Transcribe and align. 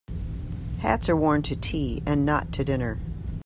Hats 0.79 1.09
are 1.09 1.15
worn 1.15 1.43
to 1.43 1.55
tea 1.55 2.01
and 2.07 2.25
not 2.25 2.51
to 2.53 2.63
dinner. 2.63 2.97